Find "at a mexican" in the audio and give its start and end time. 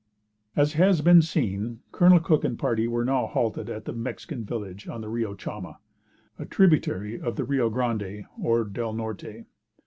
3.69-4.43